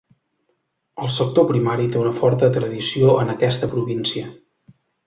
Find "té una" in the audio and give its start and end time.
1.93-2.15